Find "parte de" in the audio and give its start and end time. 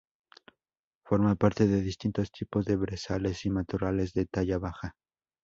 1.35-1.79